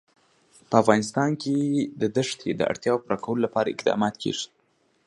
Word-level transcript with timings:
په 0.69 0.75
افغانستان 0.81 1.31
کې 1.41 1.57
د 2.01 2.03
دښتې 2.17 2.49
د 2.55 2.61
اړتیاوو 2.71 3.03
پوره 3.03 3.17
کولو 3.25 3.39
لپاره 3.45 3.71
اقدامات 3.75 4.15
کېږي. 4.23 4.47